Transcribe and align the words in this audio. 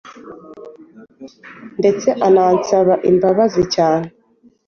ndetse 1.79 2.07
anansaba 2.27 2.93
imbabazi 3.09 3.61
cyane 3.75 4.07